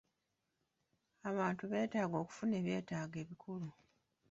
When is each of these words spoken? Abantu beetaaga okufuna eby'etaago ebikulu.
Abantu 1.29 1.63
beetaaga 1.71 2.15
okufuna 2.23 2.53
eby'etaago 2.59 3.15
ebikulu. 3.23 3.69